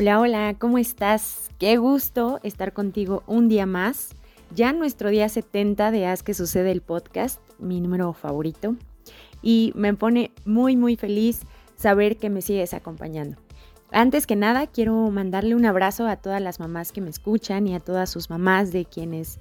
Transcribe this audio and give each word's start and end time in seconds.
Hola, 0.00 0.18
hola, 0.18 0.56
¿cómo 0.58 0.78
estás? 0.78 1.50
Qué 1.58 1.76
gusto 1.76 2.40
estar 2.42 2.72
contigo 2.72 3.22
un 3.26 3.50
día 3.50 3.66
más. 3.66 4.14
Ya 4.54 4.72
nuestro 4.72 5.10
día 5.10 5.28
70 5.28 5.90
de 5.90 6.06
Haz 6.06 6.22
que 6.22 6.32
sucede 6.32 6.72
el 6.72 6.80
podcast, 6.80 7.38
mi 7.58 7.82
número 7.82 8.14
favorito. 8.14 8.76
Y 9.42 9.74
me 9.76 9.92
pone 9.92 10.32
muy, 10.46 10.74
muy 10.74 10.96
feliz 10.96 11.42
saber 11.76 12.16
que 12.16 12.30
me 12.30 12.40
sigues 12.40 12.72
acompañando. 12.72 13.36
Antes 13.92 14.26
que 14.26 14.36
nada, 14.36 14.66
quiero 14.68 14.94
mandarle 15.10 15.54
un 15.54 15.66
abrazo 15.66 16.06
a 16.06 16.16
todas 16.16 16.40
las 16.40 16.60
mamás 16.60 16.92
que 16.92 17.02
me 17.02 17.10
escuchan 17.10 17.66
y 17.66 17.74
a 17.74 17.80
todas 17.80 18.08
sus 18.08 18.30
mamás 18.30 18.72
de 18.72 18.86
quienes 18.86 19.38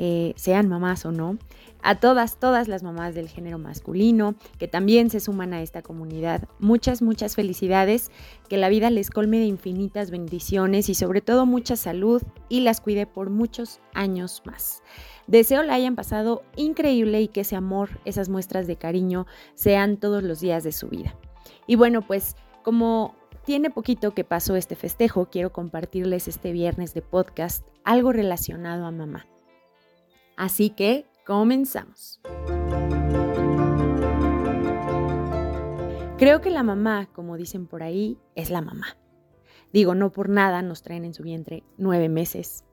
eh, 0.00 0.32
sean 0.36 0.68
mamás 0.68 1.04
o 1.04 1.10
no, 1.10 1.38
a 1.82 1.98
todas, 1.98 2.38
todas 2.38 2.68
las 2.68 2.84
mamás 2.84 3.16
del 3.16 3.28
género 3.28 3.58
masculino 3.58 4.36
que 4.58 4.68
también 4.68 5.10
se 5.10 5.18
suman 5.18 5.52
a 5.52 5.60
esta 5.60 5.82
comunidad. 5.82 6.48
Muchas, 6.60 7.02
muchas 7.02 7.34
felicidades, 7.34 8.12
que 8.48 8.58
la 8.58 8.68
vida 8.68 8.90
les 8.90 9.10
colme 9.10 9.40
de 9.40 9.46
infinitas 9.46 10.12
bendiciones 10.12 10.88
y 10.88 10.94
sobre 10.94 11.20
todo 11.20 11.46
mucha 11.46 11.74
salud 11.74 12.22
y 12.48 12.60
las 12.60 12.80
cuide 12.80 13.06
por 13.06 13.28
muchos 13.28 13.80
años 13.92 14.42
más. 14.44 14.84
Deseo 15.26 15.64
la 15.64 15.74
hayan 15.74 15.96
pasado 15.96 16.42
increíble 16.54 17.20
y 17.20 17.26
que 17.26 17.40
ese 17.40 17.56
amor, 17.56 18.00
esas 18.04 18.28
muestras 18.28 18.68
de 18.68 18.76
cariño 18.76 19.26
sean 19.54 19.96
todos 19.96 20.22
los 20.22 20.38
días 20.38 20.62
de 20.62 20.70
su 20.70 20.88
vida. 20.88 21.16
Y 21.66 21.74
bueno, 21.74 22.06
pues 22.06 22.36
como 22.62 23.16
tiene 23.44 23.70
poquito 23.70 24.14
que 24.14 24.22
pasó 24.22 24.54
este 24.54 24.76
festejo, 24.76 25.28
quiero 25.28 25.52
compartirles 25.52 26.28
este 26.28 26.52
viernes 26.52 26.94
de 26.94 27.02
podcast 27.02 27.66
algo 27.82 28.12
relacionado 28.12 28.86
a 28.86 28.92
mamá. 28.92 29.26
Así 30.38 30.70
que 30.70 31.04
comenzamos. 31.26 32.20
Creo 36.16 36.40
que 36.40 36.50
la 36.50 36.62
mamá, 36.62 37.08
como 37.12 37.36
dicen 37.36 37.66
por 37.66 37.82
ahí, 37.82 38.18
es 38.36 38.48
la 38.48 38.62
mamá. 38.62 38.96
Digo, 39.72 39.96
no 39.96 40.12
por 40.12 40.28
nada 40.28 40.62
nos 40.62 40.82
traen 40.82 41.04
en 41.04 41.12
su 41.12 41.24
vientre 41.24 41.64
nueve 41.76 42.08
meses. 42.08 42.64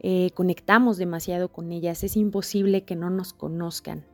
Eh, 0.00 0.30
conectamos 0.34 0.98
demasiado 0.98 1.50
con 1.50 1.72
ellas, 1.72 2.04
es 2.04 2.18
imposible 2.18 2.84
que 2.84 2.96
no 2.96 3.08
nos 3.08 3.32
conozcan. 3.32 4.04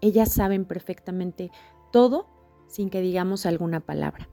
Ellas 0.00 0.32
saben 0.32 0.64
perfectamente 0.64 1.52
todo 1.92 2.26
sin 2.66 2.90
que 2.90 3.02
digamos 3.02 3.46
alguna 3.46 3.78
palabra. 3.78 4.28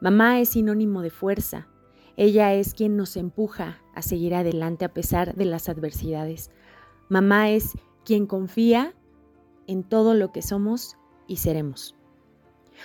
Mamá 0.00 0.40
es 0.40 0.48
sinónimo 0.50 1.02
de 1.02 1.10
fuerza. 1.10 1.68
Ella 2.16 2.54
es 2.54 2.72
quien 2.72 2.96
nos 2.96 3.18
empuja 3.18 3.82
a 3.94 4.00
seguir 4.00 4.34
adelante 4.34 4.86
a 4.86 4.94
pesar 4.94 5.34
de 5.34 5.44
las 5.44 5.68
adversidades, 5.68 6.50
Mamá 7.08 7.50
es 7.50 7.72
quien 8.04 8.26
confía 8.26 8.94
en 9.66 9.84
todo 9.84 10.14
lo 10.14 10.32
que 10.32 10.40
somos 10.40 10.96
y 11.26 11.36
seremos. 11.36 11.94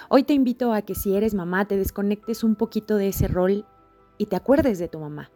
Hoy 0.09 0.23
te 0.23 0.33
invito 0.33 0.73
a 0.73 0.81
que 0.81 0.93
si 0.93 1.15
eres 1.15 1.33
mamá 1.33 1.65
te 1.65 1.77
desconectes 1.77 2.43
un 2.43 2.55
poquito 2.55 2.97
de 2.97 3.07
ese 3.09 3.27
rol 3.27 3.65
y 4.17 4.25
te 4.25 4.35
acuerdes 4.35 4.77
de 4.77 4.89
tu 4.89 4.99
mamá 4.99 5.31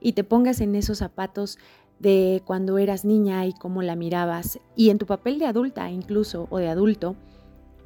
y 0.00 0.12
te 0.12 0.24
pongas 0.24 0.60
en 0.60 0.74
esos 0.74 0.98
zapatos 0.98 1.58
de 1.98 2.42
cuando 2.44 2.78
eras 2.78 3.04
niña 3.04 3.46
y 3.46 3.54
cómo 3.54 3.82
la 3.82 3.96
mirabas 3.96 4.60
y 4.76 4.90
en 4.90 4.98
tu 4.98 5.06
papel 5.06 5.38
de 5.38 5.46
adulta 5.46 5.90
incluso 5.90 6.46
o 6.50 6.58
de 6.58 6.68
adulto, 6.68 7.16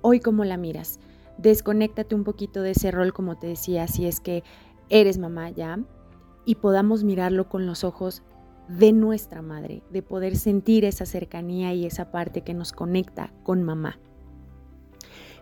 hoy 0.01 0.20
cómo 0.20 0.45
la 0.45 0.57
miras. 0.57 0.98
Desconéctate 1.39 2.15
un 2.15 2.25
poquito 2.25 2.63
de 2.63 2.73
ese 2.73 2.91
rol 2.91 3.13
como 3.13 3.39
te 3.39 3.47
decía, 3.47 3.87
si 3.87 4.07
es 4.07 4.20
que 4.20 4.43
eres 4.91 5.19
mamá 5.19 5.51
ya 5.51 5.79
y 6.45 6.57
podamos 6.57 7.05
mirarlo 7.05 7.48
con 7.48 7.65
los 7.65 7.85
ojos 7.85 8.23
de 8.78 8.92
nuestra 8.92 9.42
madre, 9.42 9.83
de 9.91 10.03
poder 10.03 10.37
sentir 10.37 10.84
esa 10.84 11.05
cercanía 11.05 11.75
y 11.75 11.84
esa 11.84 12.11
parte 12.11 12.42
que 12.42 12.55
nos 12.55 12.73
conecta 12.73 13.33
con 13.42 13.62
mamá. 13.62 13.98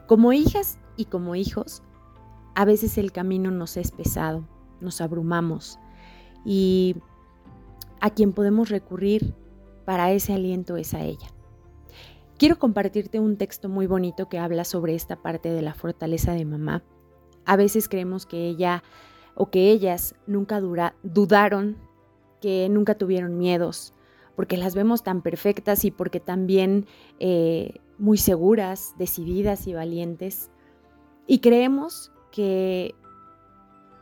Como 0.07 0.33
hijas 0.33 0.79
y 0.97 1.05
como 1.05 1.37
hijos, 1.37 1.83
a 2.55 2.65
veces 2.65 2.99
el 2.99 3.13
camino 3.13 3.51
nos 3.51 3.77
es 3.77 3.93
pesado, 3.93 4.49
nos 4.81 5.01
abrumamos 5.01 5.79
y 6.45 6.97
a 8.01 8.11
quien 8.11 8.33
podemos 8.33 8.69
recurrir 8.69 9.35
para 9.85 10.11
ese 10.11 10.33
aliento 10.33 10.77
es 10.77 10.95
a 10.95 11.03
ella. 11.03 11.29
Quiero 12.37 12.59
compartirte 12.59 13.21
un 13.21 13.37
texto 13.37 13.69
muy 13.69 13.87
bonito 13.87 14.29
que 14.29 14.39
habla 14.39 14.65
sobre 14.65 14.95
esta 14.95 15.17
parte 15.17 15.51
de 15.51 15.63
la 15.63 15.75
fortaleza 15.75 16.33
de 16.33 16.45
mamá. 16.45 16.83
A 17.45 17.57
veces 17.57 17.89
creemos 17.89 18.27
que 18.27 18.49
ella 18.49 18.83
o 19.35 19.51
que 19.51 19.71
ellas 19.71 20.15
nunca 20.27 20.61
dudaron 20.61 21.77
que 22.41 22.69
nunca 22.69 22.97
tuvieron 22.97 23.39
miedos, 23.39 23.95
porque 24.37 24.57
las 24.57 24.75
vemos 24.75 25.03
tan 25.03 25.23
perfectas 25.23 25.85
y 25.85 25.91
porque 25.91 26.21
también 26.21 26.87
eh, 27.19 27.81
muy 27.99 28.19
seguras, 28.19 28.95
decididas 28.99 29.67
y 29.67 29.75
valientes. 29.75 30.51
Y 31.27 31.41
creemos 31.41 32.13
que, 32.33 32.95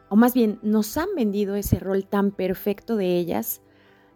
o 0.08 0.16
más 0.16 0.34
bien 0.34 0.58
nos 0.62 0.96
han 0.96 1.08
vendido 1.16 1.56
ese 1.56 1.78
rol 1.78 2.06
tan 2.06 2.30
perfecto 2.30 2.96
de 2.96 3.18
ellas, 3.18 3.60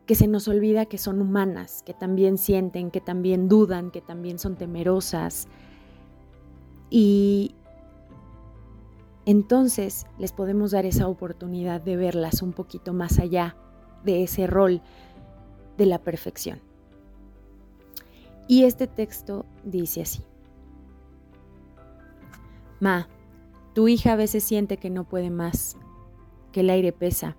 que 0.07 0.15
se 0.15 0.27
nos 0.27 0.49
olvida 0.49 0.87
que 0.87 0.99
son 0.99 1.21
humanas, 1.21 1.83
que 1.85 1.95
también 1.95 2.39
sienten, 2.39 2.91
que 2.91 3.01
también 3.01 3.49
dudan, 3.49 3.91
que 3.91 4.01
también 4.01 4.39
son 4.39 4.57
temerosas. 4.57 5.49
Y 6.91 7.55
entonces 9.25 10.07
les 10.19 10.33
podemos 10.33 10.73
dar 10.73 10.85
esa 10.87 11.07
oportunidad 11.07 11.81
de 11.81 11.97
verlas 11.97 12.43
un 12.43 12.53
poquito 12.53 12.93
más 12.93 13.19
allá 13.19 13.57
de 14.05 14.23
ese 14.23 14.47
rol 14.47 14.81
de 15.77 15.87
la 15.87 15.99
perfección. 15.99 16.61
Y 18.49 18.65
este 18.65 18.87
texto 18.87 19.47
dice 19.65 20.03
así. 20.03 20.23
Ma, 22.81 23.09
tu 23.75 23.89
hija 23.89 24.13
a 24.13 24.17
veces 24.17 24.45
siente 24.45 24.77
que 24.77 24.91
no 24.91 25.05
puede 25.05 25.31
más, 25.31 25.77
que 26.51 26.61
el 26.61 26.71
aire 26.71 26.93
pesa. 26.93 27.37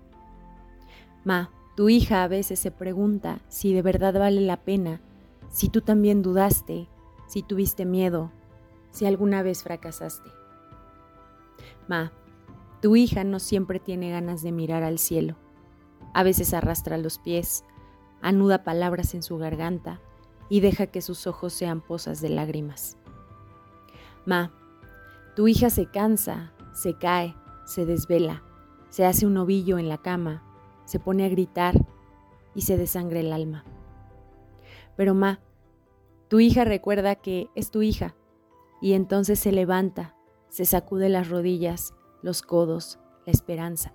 Ma, 1.22 1.50
tu 1.76 1.88
hija 1.88 2.22
a 2.22 2.28
veces 2.28 2.58
se 2.58 2.70
pregunta 2.70 3.40
si 3.48 3.72
de 3.72 3.82
verdad 3.82 4.18
vale 4.18 4.40
la 4.40 4.56
pena, 4.56 5.00
si 5.50 5.68
tú 5.68 5.80
también 5.80 6.22
dudaste, 6.22 6.88
si 7.28 7.42
tuviste 7.42 7.84
miedo, 7.84 8.32
si 8.90 9.06
alguna 9.06 9.42
vez 9.42 9.62
fracasaste. 9.62 10.30
Ma, 11.88 12.12
tu 12.80 12.96
hija 12.96 13.24
no 13.24 13.38
siempre 13.38 13.78
tiene 13.80 14.10
ganas 14.10 14.42
de 14.42 14.52
mirar 14.52 14.82
al 14.82 14.98
cielo. 14.98 15.36
A 16.14 16.22
veces 16.22 16.54
arrastra 16.54 16.96
los 16.96 17.18
pies, 17.18 17.64
anuda 18.22 18.64
palabras 18.64 19.14
en 19.14 19.22
su 19.22 19.36
garganta 19.36 20.00
y 20.48 20.60
deja 20.60 20.86
que 20.86 21.02
sus 21.02 21.26
ojos 21.26 21.52
sean 21.52 21.80
posas 21.80 22.20
de 22.20 22.30
lágrimas. 22.30 22.96
Ma, 24.24 24.52
tu 25.36 25.48
hija 25.48 25.68
se 25.68 25.86
cansa, 25.86 26.52
se 26.72 26.96
cae, 26.96 27.34
se 27.66 27.84
desvela, 27.84 28.42
se 28.88 29.04
hace 29.04 29.26
un 29.26 29.36
ovillo 29.36 29.78
en 29.78 29.88
la 29.88 29.98
cama, 29.98 30.42
se 30.84 31.00
pone 31.00 31.24
a 31.24 31.28
gritar 31.28 31.74
y 32.54 32.62
se 32.62 32.76
desangre 32.76 33.20
el 33.20 33.32
alma. 33.32 33.64
Pero 34.96 35.14
Ma, 35.14 35.40
tu 36.28 36.40
hija 36.40 36.64
recuerda 36.64 37.16
que 37.16 37.48
es 37.54 37.70
tu 37.70 37.82
hija 37.82 38.14
y 38.80 38.92
entonces 38.92 39.40
se 39.40 39.50
levanta, 39.50 40.14
se 40.48 40.64
sacude 40.64 41.08
las 41.08 41.28
rodillas, 41.28 41.94
los 42.22 42.42
codos, 42.42 43.00
la 43.26 43.32
esperanza. 43.32 43.92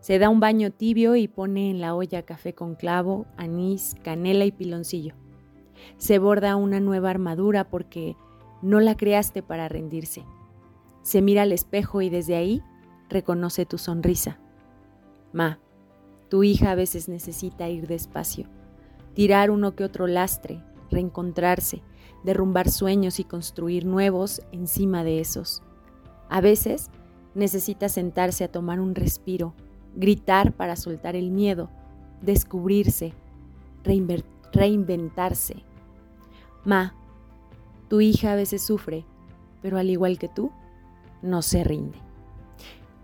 Se 0.00 0.18
da 0.18 0.28
un 0.28 0.40
baño 0.40 0.70
tibio 0.70 1.16
y 1.16 1.28
pone 1.28 1.70
en 1.70 1.80
la 1.80 1.94
olla 1.94 2.22
café 2.22 2.54
con 2.54 2.76
clavo, 2.76 3.26
anís, 3.36 3.96
canela 4.02 4.44
y 4.44 4.52
piloncillo. 4.52 5.14
Se 5.96 6.18
borda 6.18 6.56
una 6.56 6.80
nueva 6.80 7.10
armadura 7.10 7.68
porque 7.68 8.16
no 8.62 8.80
la 8.80 8.96
creaste 8.96 9.42
para 9.42 9.68
rendirse. 9.68 10.24
Se 11.02 11.22
mira 11.22 11.42
al 11.42 11.52
espejo 11.52 12.00
y 12.00 12.10
desde 12.10 12.36
ahí 12.36 12.62
reconoce 13.08 13.66
tu 13.66 13.78
sonrisa. 13.78 14.38
Ma, 15.32 15.58
tu 16.28 16.44
hija 16.44 16.72
a 16.72 16.74
veces 16.74 17.08
necesita 17.08 17.68
ir 17.68 17.86
despacio, 17.86 18.46
tirar 19.14 19.50
uno 19.50 19.74
que 19.74 19.84
otro 19.84 20.06
lastre, 20.06 20.62
reencontrarse, 20.90 21.82
derrumbar 22.24 22.70
sueños 22.70 23.20
y 23.20 23.24
construir 23.24 23.84
nuevos 23.84 24.42
encima 24.52 25.04
de 25.04 25.20
esos. 25.20 25.62
A 26.28 26.40
veces 26.40 26.90
necesita 27.34 27.88
sentarse 27.88 28.44
a 28.44 28.52
tomar 28.52 28.80
un 28.80 28.94
respiro 28.94 29.54
gritar 29.96 30.52
para 30.52 30.76
soltar 30.76 31.16
el 31.16 31.30
miedo, 31.30 31.70
descubrirse, 32.22 33.12
reinventarse. 34.52 35.56
Ma, 36.64 36.94
tu 37.88 38.00
hija 38.00 38.32
a 38.32 38.36
veces 38.36 38.62
sufre, 38.62 39.04
pero 39.62 39.78
al 39.78 39.90
igual 39.90 40.18
que 40.18 40.28
tú, 40.28 40.50
no 41.22 41.42
se 41.42 41.64
rinde. 41.64 41.98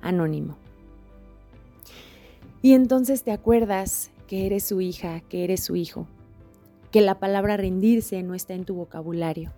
Anónimo. 0.03 0.57
Y 2.63 2.73
entonces 2.73 3.23
te 3.23 3.33
acuerdas 3.33 4.11
que 4.27 4.47
eres 4.47 4.65
su 4.65 4.81
hija, 4.81 5.21
que 5.21 5.45
eres 5.45 5.63
su 5.63 5.77
hijo, 5.77 6.07
que 6.91 7.01
la 7.01 7.19
palabra 7.19 7.57
rendirse 7.57 8.23
no 8.23 8.35
está 8.35 8.55
en 8.55 8.65
tu 8.65 8.75
vocabulario, 8.75 9.53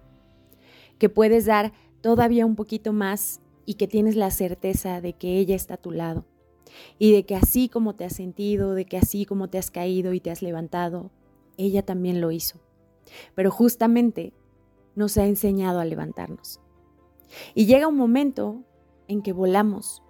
que 0.99 1.09
puedes 1.09 1.47
dar 1.47 1.73
todavía 2.01 2.47
un 2.47 2.57
poquito 2.57 2.93
más 2.93 3.41
y 3.65 3.75
que 3.75 3.89
tienes 3.89 4.17
la 4.17 4.31
certeza 4.31 5.01
de 5.01 5.13
que 5.13 5.39
ella 5.39 5.55
está 5.55 5.75
a 5.75 5.79
tu 5.79 5.91
lado 5.91 6.25
y 6.99 7.13
de 7.13 7.25
que 7.25 7.37
así 7.37 7.69
como 7.69 7.95
te 7.95 8.05
has 8.05 8.15
sentido, 8.15 8.75
de 8.75 8.85
que 8.85 8.99
así 8.99 9.27
como 9.27 9.49
te 9.49 9.59
has 9.59 9.71
caído 9.71 10.13
y 10.13 10.21
te 10.21 10.31
has 10.31 10.43
levantado, 10.43 11.11
ella 11.57 11.83
también 11.83 12.21
lo 12.21 12.31
hizo. 12.31 12.61
Pero 13.35 13.51
justamente 13.51 14.33
nos 14.95 15.17
ha 15.19 15.27
enseñado 15.27 15.81
a 15.81 15.85
levantarnos. 15.85 16.61
Y 17.55 17.67
llega 17.67 17.89
un 17.89 17.97
momento 17.97 18.63
en 19.09 19.23
que 19.23 19.33
volamos, 19.33 20.03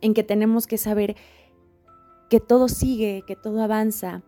en 0.00 0.14
que 0.14 0.22
tenemos 0.22 0.66
que 0.66 0.78
saber 0.78 1.16
que 2.28 2.40
todo 2.40 2.68
sigue, 2.68 3.22
que 3.26 3.36
todo 3.36 3.62
avanza, 3.62 4.22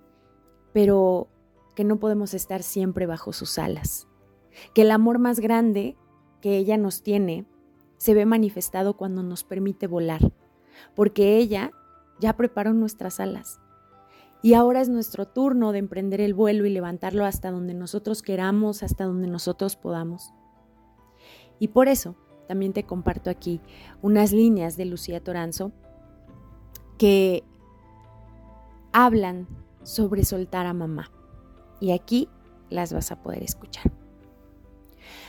pero 0.73 1.29
que 1.75 1.85
no 1.85 1.99
podemos 1.99 2.35
estar 2.35 2.63
siempre 2.63 3.07
bajo 3.07 3.33
sus 3.33 3.59
alas. 3.59 4.07
Que 4.75 4.83
el 4.83 4.91
amor 4.91 5.19
más 5.19 5.41
grande 5.41 5.97
que 6.41 6.57
ella 6.57 6.77
nos 6.77 7.03
tiene 7.03 7.47
se 7.97 8.15
ve 8.15 8.27
manifestado 8.27 8.97
cuando 8.97 9.23
nos 9.23 9.45
permite 9.45 9.87
volar, 9.87 10.33
porque 10.95 11.37
ella 11.37 11.71
ya 12.21 12.37
preparó 12.37 12.73
nuestras 12.73 13.21
alas. 13.21 13.61
Y 14.43 14.55
ahora 14.55 14.83
es 14.83 14.89
nuestro 14.89 15.27
turno 15.27 15.73
de 15.73 15.79
emprender 15.79 16.21
el 16.21 16.35
vuelo 16.35 16.67
y 16.67 16.71
levantarlo 16.71 17.25
hasta 17.25 17.51
donde 17.51 17.73
nosotros 17.73 18.21
queramos, 18.21 18.83
hasta 18.83 19.05
donde 19.05 19.27
nosotros 19.27 19.77
podamos. 19.77 20.33
Y 21.59 21.69
por 21.69 21.89
eso 21.89 22.15
también 22.47 22.73
te 22.73 22.85
comparto 22.85 23.31
aquí 23.31 23.61
unas 24.03 24.33
líneas 24.33 24.77
de 24.77 24.85
Lucía 24.85 25.21
Toranzo 25.23 25.73
que 26.99 27.43
hablan 28.93 29.49
sobre 29.83 30.25
soltar 30.25 30.67
a 30.67 30.75
mamá. 30.75 31.11
Y 31.81 31.93
aquí 31.93 32.29
las 32.71 32.93
vas 32.93 33.13
a 33.13 33.23
poder 33.23 33.43
escuchar. 33.43 33.93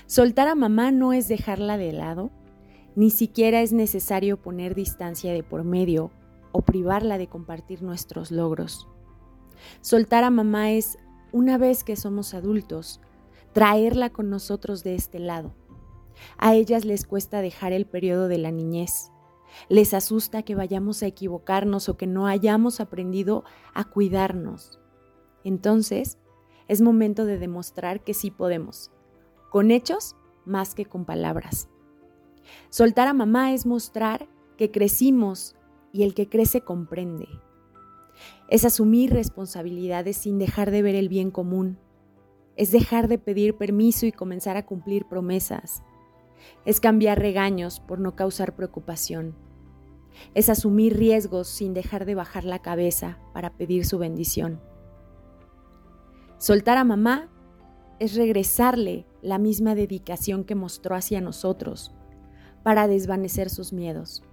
Soltar 0.07 0.47
a 0.47 0.55
mamá 0.55 0.91
no 0.91 1.13
es 1.13 1.27
dejarla 1.27 1.77
de 1.77 1.91
lado, 1.93 2.31
ni 2.95 3.09
siquiera 3.09 3.61
es 3.61 3.73
necesario 3.73 4.41
poner 4.41 4.73
distancia 4.75 5.33
de 5.33 5.43
por 5.43 5.63
medio 5.63 6.11
o 6.51 6.61
privarla 6.61 7.17
de 7.17 7.27
compartir 7.27 7.83
nuestros 7.83 8.31
logros. 8.31 8.87
Soltar 9.81 10.23
a 10.23 10.29
mamá 10.29 10.71
es, 10.71 10.97
una 11.31 11.57
vez 11.57 11.83
que 11.83 11.95
somos 11.95 12.33
adultos, 12.33 13.01
traerla 13.51 14.09
con 14.09 14.29
nosotros 14.29 14.83
de 14.83 14.95
este 14.95 15.19
lado. 15.19 15.53
A 16.37 16.55
ellas 16.55 16.85
les 16.85 17.05
cuesta 17.05 17.41
dejar 17.41 17.73
el 17.73 17.85
periodo 17.85 18.29
de 18.29 18.37
la 18.37 18.51
niñez, 18.51 19.11
les 19.69 19.93
asusta 19.93 20.43
que 20.43 20.55
vayamos 20.55 21.03
a 21.03 21.07
equivocarnos 21.07 21.89
o 21.89 21.97
que 21.97 22.07
no 22.07 22.27
hayamos 22.27 22.79
aprendido 22.79 23.43
a 23.73 23.85
cuidarnos. 23.85 24.79
Entonces, 25.43 26.17
es 26.67 26.81
momento 26.81 27.25
de 27.25 27.37
demostrar 27.37 28.03
que 28.03 28.13
sí 28.13 28.31
podemos, 28.31 28.91
con 29.51 29.71
hechos 29.71 30.15
más 30.45 30.73
que 30.73 30.85
con 30.85 31.05
palabras. 31.05 31.69
Soltar 32.69 33.07
a 33.07 33.13
mamá 33.13 33.53
es 33.53 33.65
mostrar 33.65 34.27
que 34.57 34.71
crecimos 34.71 35.55
y 35.91 36.03
el 36.03 36.13
que 36.13 36.29
crece 36.29 36.61
comprende. 36.61 37.27
Es 38.49 38.65
asumir 38.65 39.11
responsabilidades 39.13 40.17
sin 40.17 40.37
dejar 40.37 40.71
de 40.71 40.81
ver 40.81 40.95
el 40.95 41.09
bien 41.09 41.31
común. 41.31 41.77
Es 42.55 42.71
dejar 42.71 43.07
de 43.07 43.17
pedir 43.17 43.55
permiso 43.55 44.05
y 44.05 44.11
comenzar 44.11 44.57
a 44.57 44.65
cumplir 44.65 45.05
promesas. 45.05 45.83
Es 46.65 46.79
cambiar 46.79 47.19
regaños 47.19 47.79
por 47.79 47.99
no 47.99 48.15
causar 48.15 48.55
preocupación 48.55 49.35
es 50.33 50.49
asumir 50.49 50.97
riesgos 50.97 51.47
sin 51.47 51.73
dejar 51.73 52.05
de 52.05 52.15
bajar 52.15 52.43
la 52.43 52.59
cabeza 52.59 53.19
para 53.33 53.51
pedir 53.51 53.85
su 53.85 53.97
bendición. 53.97 54.59
Soltar 56.37 56.77
a 56.77 56.83
mamá 56.83 57.29
es 57.99 58.15
regresarle 58.15 59.05
la 59.21 59.37
misma 59.37 59.75
dedicación 59.75 60.43
que 60.43 60.55
mostró 60.55 60.95
hacia 60.95 61.21
nosotros 61.21 61.93
para 62.65 62.87
desvanecer 62.87 63.51
sus 63.51 63.73
miedos. 63.73 64.23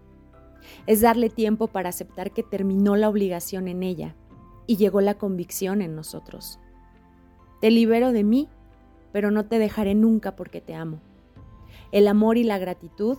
Es 0.87 1.03
darle 1.03 1.29
tiempo 1.29 1.67
para 1.67 1.91
aceptar 1.91 2.31
que 2.31 2.43
terminó 2.43 2.97
la 2.97 3.11
obligación 3.11 3.69
en 3.69 3.83
ella 3.83 4.17
y 4.67 4.79
llegó 4.79 5.03
la 5.03 5.19
convicción 5.19 5.83
en 5.83 5.95
nosotros. 5.95 6.59
Te 7.61 7.71
libero 7.71 8.11
de 8.11 8.25
mí, 8.25 8.49
pero 9.13 9.31
no 9.31 9.45
te 9.45 9.59
dejaré 9.59 9.95
nunca 9.95 10.35
porque 10.35 10.63
te 10.63 10.75
amo. 10.75 11.03
El 11.93 12.09
amor 12.09 12.39
y 12.39 12.43
la 12.43 12.57
gratitud 12.57 13.19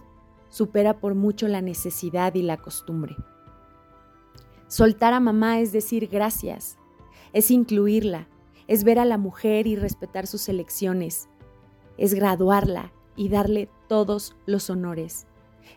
supera 0.50 1.00
por 1.00 1.14
mucho 1.14 1.48
la 1.48 1.62
necesidad 1.62 2.34
y 2.34 2.42
la 2.42 2.58
costumbre. 2.58 3.16
Soltar 4.68 5.14
a 5.14 5.20
mamá 5.20 5.60
es 5.60 5.72
decir 5.72 6.08
gracias, 6.08 6.80
es 7.34 7.52
incluirla, 7.52 8.28
es 8.68 8.84
ver 8.84 8.98
a 8.98 9.06
la 9.06 9.20
mujer 9.20 9.68
y 9.68 9.76
respetar 9.76 10.26
sus 10.26 10.50
elecciones, 10.50 11.30
es 12.00 12.16
graduarla 12.16 12.92
y 13.16 13.30
darle 13.30 13.70
todos 13.88 14.36
los 14.46 14.70
honores, 14.70 15.28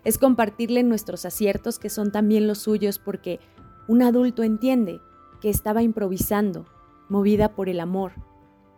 es 0.05 0.19
compartirle 0.19 0.83
nuestros 0.83 1.25
aciertos 1.25 1.79
que 1.79 1.91
son 1.91 2.13
también 2.13 2.47
los 2.47 2.59
suyos 2.59 2.99
porque 2.99 3.41
un 3.89 4.03
adulto 4.03 4.43
entiende 4.43 5.01
que 5.41 5.51
estaba 5.51 5.83
improvisando, 5.83 6.67
movida 7.09 7.55
por 7.55 7.69
el 7.69 7.81
amor, 7.81 8.13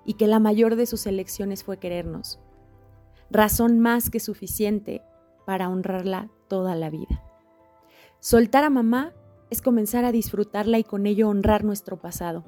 y 0.04 0.14
que 0.14 0.26
la 0.26 0.38
mayor 0.38 0.76
de 0.76 0.86
sus 0.86 1.06
elecciones 1.06 1.64
fue 1.64 1.78
querernos. 1.78 2.40
Razón 3.30 3.78
más 3.78 4.10
que 4.10 4.20
suficiente 4.20 5.02
para 5.44 5.68
honrarla 5.68 6.30
toda 6.48 6.74
la 6.74 6.88
vida. 6.88 7.22
Soltar 8.20 8.64
a 8.64 8.70
mamá 8.70 9.12
es 9.50 9.60
comenzar 9.62 10.04
a 10.04 10.12
disfrutarla 10.12 10.78
y 10.78 10.84
con 10.84 11.06
ello 11.06 11.28
honrar 11.28 11.62
nuestro 11.62 11.98
pasado. 11.98 12.44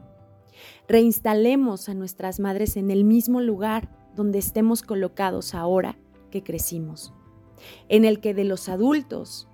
Reinstalemos 0.88 1.88
a 1.88 1.94
nuestras 1.94 2.40
madres 2.40 2.76
en 2.76 2.90
el 2.90 3.04
mismo 3.04 3.40
lugar 3.40 3.88
donde 4.16 4.38
estemos 4.38 4.82
colocados 4.82 5.54
ahora 5.54 5.96
que 6.31 6.43
crecimos, 6.43 7.12
en 7.88 8.05
el 8.05 8.21
que 8.21 8.35
de 8.35 8.44
los 8.44 8.69
adultos, 8.69 9.49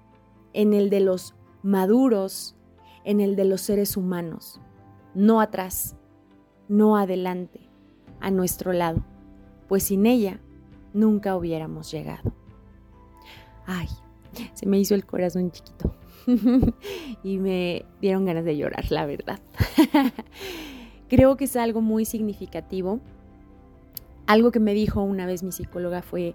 en 0.53 0.73
el 0.73 0.91
de 0.91 1.01
los 1.01 1.35
maduros, 1.63 2.57
en 3.05 3.21
el 3.21 3.37
de 3.37 3.45
los 3.45 3.61
seres 3.61 3.97
humanos, 3.97 4.61
no 5.15 5.41
atrás, 5.41 5.97
no 6.69 6.97
adelante, 6.97 7.61
a 8.21 8.31
nuestro 8.31 8.73
lado, 8.73 9.05
pues 9.69 9.85
sin 9.85 10.07
ella 10.07 10.41
nunca 10.93 11.37
hubiéramos 11.37 11.91
llegado. 11.91 12.33
Ay, 13.67 13.89
se 14.55 14.67
me 14.67 14.79
hizo 14.79 14.95
el 14.95 15.05
corazón 15.05 15.51
chiquito. 15.51 15.95
y 17.23 17.39
me 17.39 17.85
dieron 18.01 18.25
ganas 18.25 18.45
de 18.45 18.57
llorar, 18.57 18.91
la 18.91 19.07
verdad. 19.07 19.41
Creo 21.09 21.37
que 21.37 21.45
es 21.45 21.57
algo 21.57 21.81
muy 21.81 22.05
significativo. 22.05 23.01
Algo 24.27 24.51
que 24.51 24.59
me 24.59 24.75
dijo 24.75 25.03
una 25.03 25.27
vez 25.27 25.43
mi 25.43 25.53
psicóloga 25.53 26.03
fue 26.03 26.35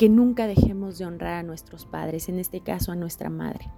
que 0.00 0.08
nunca 0.08 0.46
dejemos 0.46 0.96
de 0.96 1.04
honrar 1.04 1.34
a 1.34 1.42
nuestros 1.42 1.84
padres, 1.84 2.30
en 2.30 2.38
este 2.38 2.62
caso 2.62 2.90
a 2.90 2.96
nuestra 2.96 3.28
madre. 3.28 3.70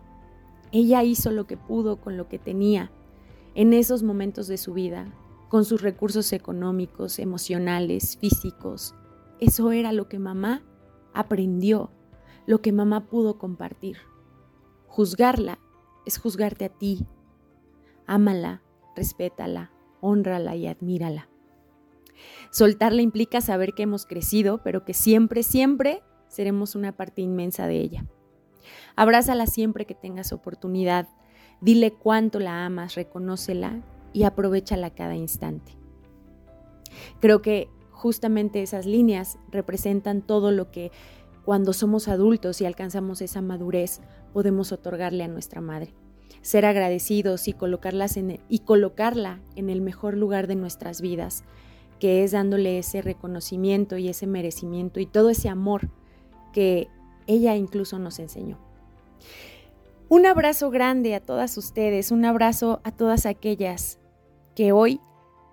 Ella 0.71 1.03
hizo 1.03 1.33
lo 1.33 1.49
que 1.49 1.57
pudo 1.57 2.01
con 2.01 2.17
lo 2.17 2.29
que 2.29 2.39
tenía 2.39 2.93
en 3.57 3.73
esos 3.73 4.05
momentos 4.05 4.47
de 4.47 4.57
su 4.57 4.73
vida, 4.73 5.13
con 5.49 5.65
sus 5.65 5.83
recursos 5.83 6.33
económicos, 6.33 7.19
emocionales, 7.19 8.19
físicos. 8.19 8.95
Eso 9.41 9.73
era 9.73 9.91
lo 9.91 10.09
que 10.09 10.21
mamá 10.21 10.63
aprendió 11.13 11.91
lo 12.47 12.63
que 12.63 12.71
mamá 12.71 13.09
pudo 13.09 13.37
compartir. 13.37 13.97
Juzgarla 14.87 15.59
es 16.07 16.19
juzgarte 16.19 16.67
a 16.67 16.69
ti. 16.69 17.05
Ámala, 18.07 18.63
respétala, 18.95 19.73
honrala 20.01 20.55
y 20.55 20.69
admírala. 20.69 21.29
Soltarla 22.53 23.03
implica 23.03 23.41
saber 23.41 23.73
que 23.75 23.83
hemos 23.83 24.07
crecido, 24.07 24.63
pero 24.63 24.85
que 24.85 24.95
siempre, 24.95 25.43
siempre 25.43 26.05
seremos 26.33 26.75
una 26.75 26.93
parte 26.93 27.21
inmensa 27.21 27.67
de 27.67 27.77
ella. 27.77 28.07
Abrázala 28.97 29.47
siempre 29.47 29.85
que 29.85 29.95
tengas 29.95 30.33
oportunidad. 30.33 31.07
Dile 31.61 31.93
cuánto 31.93 32.41
la 32.41 32.65
amas, 32.65 32.95
reconócela 32.95 33.83
y 34.13 34.25
aprovechala 34.25 34.91
cada 34.91 35.15
instante. 35.15 35.77
Creo 37.21 37.43
que 37.43 37.69
justamente 37.91 38.63
esas 38.63 38.87
líneas 38.87 39.39
representan 39.51 40.23
todo 40.23 40.51
lo 40.51 40.71
que 40.71 40.91
cuando 41.45 41.73
somos 41.73 42.09
adultos 42.09 42.61
y 42.61 42.67
alcanzamos 42.67 43.21
esa 43.21 43.43
madurez, 43.43 44.01
podemos 44.33 44.73
otorgarle 44.73 45.25
a 45.25 45.29
nuestra 45.29 45.61
madre. 45.61 45.93
Ser 46.41 46.65
agradecidos 46.65 47.47
y, 47.47 47.53
colocarlas 47.53 48.17
en 48.17 48.41
y 48.49 48.61
colocarla 48.61 49.41
en 49.55 49.69
el 49.69 49.81
mejor 49.83 50.17
lugar 50.17 50.47
de 50.47 50.57
nuestras 50.57 51.01
vidas, 51.01 51.45
que 52.01 52.25
es 52.25 52.33
dándole 52.33 52.79
ese 52.79 53.03
reconocimiento 53.03 53.99
y 53.99 54.09
ese 54.09 54.27
merecimiento 54.27 54.99
y 54.99 55.07
todo 55.07 55.31
ese 55.31 55.49
amor 55.49 55.91
que 56.53 56.89
ella 57.27 57.57
incluso 57.57 57.99
nos 57.99 58.19
enseñó. 58.19 58.59
Un 60.09 60.27
abrazo 60.27 60.71
grande 60.71 61.15
a 61.15 61.21
todas 61.21 61.57
ustedes, 61.57 62.11
un 62.11 62.25
abrazo 62.25 62.81
a 62.85 62.93
todas 62.93 63.25
aquellas 63.25 63.99
que 64.55 64.73
hoy 64.73 65.01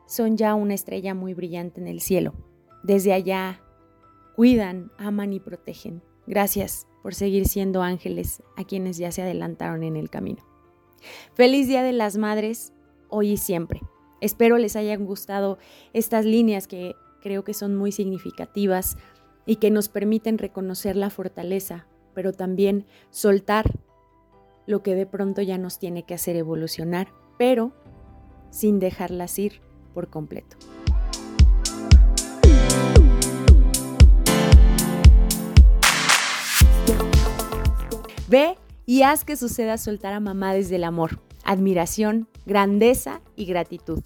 son 0.06 0.38
ya 0.38 0.56
una 0.56 0.74
estrella 0.74 1.14
muy 1.14 1.34
brillante 1.34 1.80
en 1.80 1.88
el 1.88 2.02
cielo. 2.02 2.34
Desde 2.84 3.14
allá 3.14 3.62
cuidan, 4.36 4.92
aman 4.98 5.34
y 5.34 5.40
protegen. 5.40 6.02
Gracias 6.28 6.88
por 7.02 7.16
seguir 7.16 7.48
siendo 7.48 7.82
ángeles 7.82 8.44
a 8.58 8.64
quienes 8.64 8.98
ya 8.98 9.12
se 9.12 9.22
adelantaron 9.22 9.84
en 9.84 9.96
el 9.96 10.10
camino. 10.10 10.44
Feliz 11.34 11.68
Día 11.68 11.84
de 11.84 11.94
las 11.94 12.18
Madres, 12.18 12.74
hoy 13.08 13.32
y 13.32 13.38
siempre. 13.38 13.82
Espero 14.22 14.58
les 14.58 14.76
hayan 14.76 15.06
gustado 15.06 15.58
estas 15.94 16.26
líneas 16.26 16.68
que 16.68 16.96
creo 17.22 17.44
que 17.44 17.54
son 17.54 17.76
muy 17.76 17.92
significativas 17.92 18.98
y 19.50 19.56
que 19.56 19.72
nos 19.72 19.90
permiten 19.90 20.38
reconocer 20.38 20.96
la 20.96 21.10
fortaleza, 21.10 21.88
pero 22.14 22.34
también 22.34 22.86
soltar 23.10 23.80
lo 24.68 24.84
que 24.84 24.94
de 24.94 25.08
pronto 25.08 25.42
ya 25.42 25.58
nos 25.58 25.80
tiene 25.80 26.04
que 26.04 26.14
hacer 26.14 26.36
evolucionar, 26.36 27.08
pero 27.40 27.74
sin 28.52 28.78
dejarlas 28.78 29.40
ir 29.40 29.60
por 29.96 30.12
completo. 30.12 30.56
Ve 38.28 38.56
y 38.86 39.02
haz 39.02 39.26
que 39.26 39.36
suceda 39.36 39.80
soltar 39.80 40.14
a 40.14 40.20
mamá 40.20 40.54
desde 40.54 40.76
el 40.76 40.84
amor, 40.84 41.22
admiración, 41.44 42.28
grandeza 42.46 43.22
y 43.36 43.46
gratitud. 43.46 44.04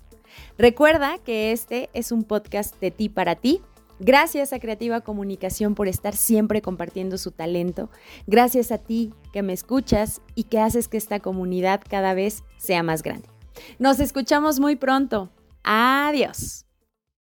Recuerda 0.58 1.18
que 1.18 1.52
este 1.52 1.90
es 1.92 2.14
un 2.14 2.24
podcast 2.24 2.80
de 2.80 2.92
ti 2.92 3.10
para 3.10 3.36
ti. 3.36 3.60
Gracias 4.00 4.54
a 4.54 4.60
Creativa 4.60 5.02
Comunicación 5.02 5.76
por 5.76 5.88
estar 5.88 6.16
siempre 6.16 6.62
compartiendo 6.62 7.18
su 7.18 7.32
talento. 7.32 7.90
Gracias 8.28 8.72
a 8.72 8.78
ti 8.78 9.14
que 9.32 9.44
me 9.44 9.54
escuchas 9.54 10.22
y 10.36 10.44
que 10.44 10.60
haces 10.60 10.88
que 10.88 10.98
esta 10.98 11.20
comunidad 11.20 11.82
cada 11.88 12.14
vez 12.14 12.44
sea 12.58 12.84
más 12.84 13.04
grande. 13.04 13.30
Nos 13.80 14.00
escuchamos 14.00 14.60
muy 14.60 14.76
pronto. 14.76 15.30
Adiós. 15.64 16.66